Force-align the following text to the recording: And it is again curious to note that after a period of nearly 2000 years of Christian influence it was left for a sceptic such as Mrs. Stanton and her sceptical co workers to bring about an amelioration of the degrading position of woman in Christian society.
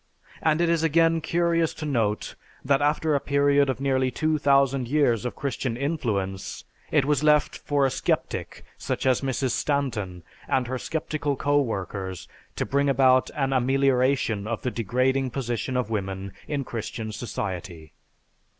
And 0.41 0.61
it 0.61 0.67
is 0.67 0.81
again 0.81 1.21
curious 1.21 1.75
to 1.75 1.85
note 1.85 2.33
that 2.65 2.81
after 2.81 3.13
a 3.13 3.19
period 3.19 3.69
of 3.69 3.79
nearly 3.79 4.09
2000 4.09 4.87
years 4.87 5.25
of 5.25 5.35
Christian 5.35 5.77
influence 5.77 6.63
it 6.91 7.05
was 7.05 7.21
left 7.23 7.55
for 7.55 7.85
a 7.85 7.91
sceptic 7.91 8.65
such 8.79 9.05
as 9.05 9.21
Mrs. 9.21 9.51
Stanton 9.51 10.23
and 10.47 10.65
her 10.65 10.79
sceptical 10.79 11.35
co 11.35 11.61
workers 11.61 12.27
to 12.55 12.65
bring 12.65 12.89
about 12.89 13.29
an 13.35 13.53
amelioration 13.53 14.47
of 14.47 14.63
the 14.63 14.71
degrading 14.71 15.29
position 15.29 15.77
of 15.77 15.91
woman 15.91 16.33
in 16.47 16.63
Christian 16.63 17.11
society. 17.11 17.93